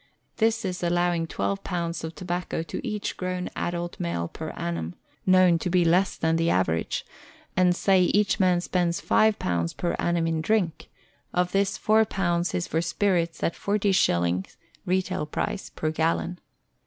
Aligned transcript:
This 0.37 0.65
is 0.65 0.81
allowing 0.81 1.27
12 1.27 1.63
Ibs. 1.63 2.03
of 2.03 2.15
tobacco 2.15 2.63
to 2.63 2.83
each 2.83 3.17
grown 3.17 3.51
adult 3.55 3.99
male 3.99 4.27
per 4.27 4.49
annum 4.57 4.95
known 5.27 5.59
to 5.59 5.69
be 5.69 5.85
less 5.85 6.17
than 6.17 6.37
the 6.37 6.49
average 6.49 7.05
and 7.55 7.75
say 7.75 8.05
each 8.05 8.39
man 8.39 8.61
spends 8.61 8.99
5 8.99 9.37
per 9.77 9.95
annum 9.99 10.25
in 10.25 10.41
drink, 10.41 10.89
of 11.35 11.51
this 11.51 11.77
4 11.77 12.07
is 12.53 12.65
for 12.65 12.81
spirits 12.81 13.43
at 13.43 13.53
40s. 13.53 14.55
(retail 14.87 15.27
price) 15.27 15.69
per 15.69 15.91
gallon. 15.91 16.39